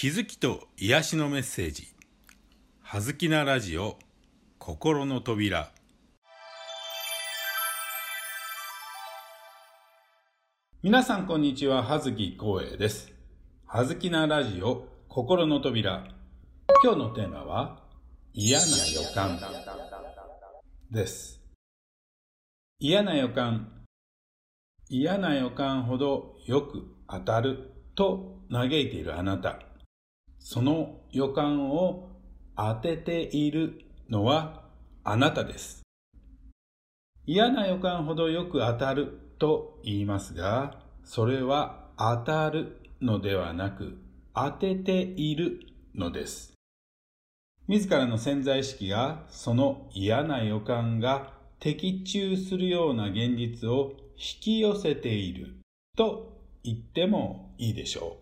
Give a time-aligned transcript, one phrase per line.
[0.00, 1.88] 気づきと癒しのメッセージ
[2.82, 3.98] 「はずきなラジオ
[4.60, 5.72] 心の扉」
[10.84, 11.82] 皆さんこんにちは。
[11.82, 13.12] 葉月光栄です。
[13.66, 16.06] はずきなラジオ心の扉。
[16.84, 17.82] 今日のテーマは
[18.32, 19.40] 嫌な予感。
[20.92, 21.42] です。
[22.78, 23.84] 嫌な予感。
[24.88, 29.67] 嫌な予感ほどよく当たると嘆いているあなた。
[30.38, 32.08] その予感を
[32.56, 34.62] 当てているのは
[35.04, 35.82] あなたです
[37.26, 43.98] 嫌な予感ほどよく当たると言いますがそれは当たるのではなく
[44.34, 45.60] 当てている
[45.94, 46.52] のです
[47.68, 55.58] 自らの潜在意識がその嫌な予感が的中するような現実を引き寄せている
[55.96, 58.18] と言ってもいいでしょ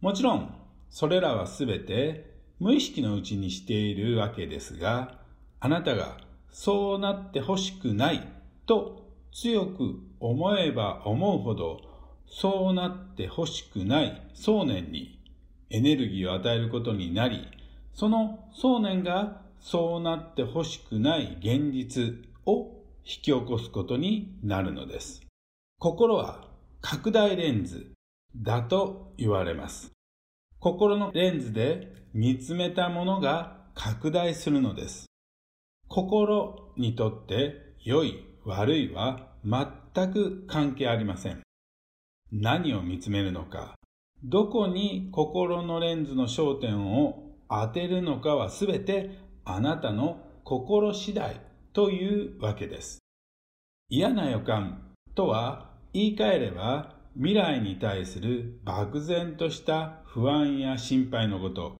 [0.00, 0.04] う。
[0.04, 0.61] もちろん、
[0.92, 5.18] それらはすべて無意識のうちにしているわけですが、
[5.58, 6.18] あなたが
[6.50, 8.28] そうなってほしくない
[8.66, 11.80] と強く思えば思うほど、
[12.28, 15.18] そうなってほしくない想念に
[15.70, 17.48] エネルギーを与えることになり、
[17.94, 22.70] その想念がそうなってほしくない現実を
[23.04, 25.22] 引き起こすことになるのです。
[25.78, 26.44] 心は
[26.82, 27.92] 拡大レンズ
[28.36, 29.90] だと言われます。
[30.62, 35.06] 心のレンズで見つめたものが拡大するのです。
[35.88, 41.42] 心にとって良い悪いは全く関係ありません。
[42.30, 43.74] 何を見つめるのか、
[44.22, 51.40] どこに心のレンズの焦点を当てるのかはすべてあなたの心次第
[51.72, 53.00] というわけです。
[53.88, 61.76] 嫌な予感とは言い換えれば未来に対する漠然とした不安や心配のこと。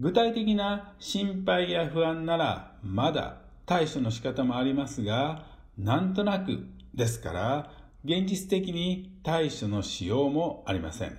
[0.00, 7.70] 具体的な心配や不安ならまだ対処の仕方もありますが、なんとなくですから
[8.04, 11.18] 現実的に対処のしようもありません。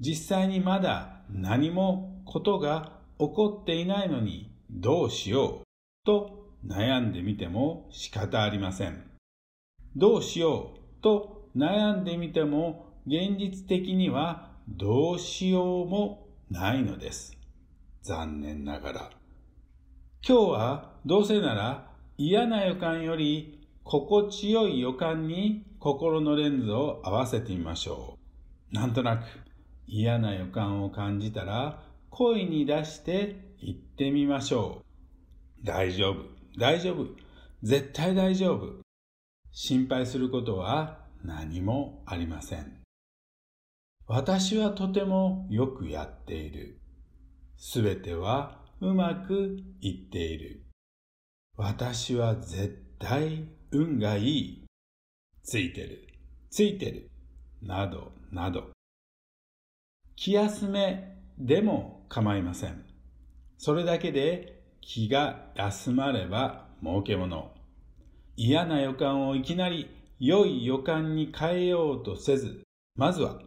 [0.00, 5.66] 実際にまだ何もことが起こっていないのにどうしよう
[6.04, 9.10] と悩んでみても仕方ありません。
[9.94, 17.38] どうしようと悩んでみても現実的にはどうしようもないのです。
[18.02, 19.10] 残念ながら。
[20.26, 28.18] 今日はどうせなら嫌な予感より心地よい予感に心のレンズを合わせてみましょ
[28.70, 28.74] う。
[28.74, 29.22] なんとなく
[29.86, 35.66] 嫌な予感を感じたら声に出して言ってみましょう。
[35.66, 36.16] 大丈夫、
[36.58, 37.06] 大丈夫、
[37.62, 38.80] 絶対大丈夫。
[39.52, 42.80] 心配することは何もありません。
[44.06, 46.78] 私はとてもよくやっている。
[47.58, 50.62] すべてはうまくいっている。
[51.56, 54.66] 私は絶対運がいい。
[55.42, 56.06] ついてる、
[56.50, 57.10] ついてる、
[57.60, 58.70] などなど。
[60.14, 62.84] 気休めでも構いません。
[63.58, 67.52] それだけで気が休まれば儲けもの。
[68.36, 72.62] 嫌な予感をいきなり良い予感に変えようとせず、
[72.96, 73.40] まずは、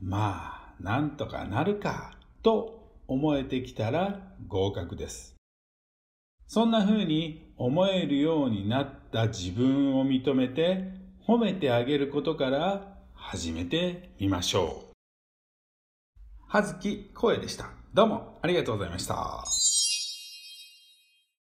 [0.00, 5.34] まあ、なんとかなるか、と思えてきたら合格です。
[6.46, 10.92] そんな風に思えるようになった自分を認めて
[11.26, 14.90] 褒めてあげることから始めてみましょう。
[16.48, 17.70] はずき声でした。
[17.92, 19.44] どうもありがとうございました。